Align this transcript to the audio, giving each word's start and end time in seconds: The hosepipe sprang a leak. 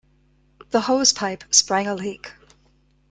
The 0.71 0.79
hosepipe 0.81 1.43
sprang 1.53 1.85
a 1.85 1.93
leak. 1.93 2.33